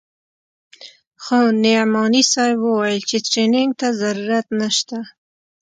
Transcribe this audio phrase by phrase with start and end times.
[1.23, 4.97] خو نعماني صاحب وويل چې ټرېننگ ته ضرورت نسته.